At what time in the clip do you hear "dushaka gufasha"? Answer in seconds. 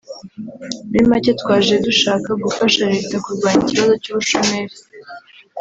1.85-2.81